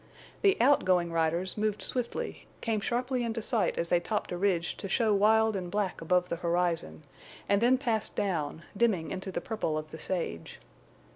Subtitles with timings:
[0.41, 4.89] The outgoing riders moved swiftly, came sharply into sight as they topped a ridge to
[4.89, 7.03] show wild and black above the horizon,
[7.47, 10.59] and then passed down, dimming into the purple of the sage.